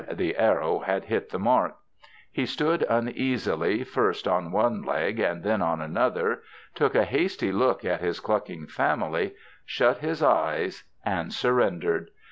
[0.11, 1.75] The arrow had hit the mark.
[2.31, 6.41] He stood uneasily first on one leg and then on another,
[6.73, 12.09] took a hasty look at his clucking family, shut his eyes and surrendered.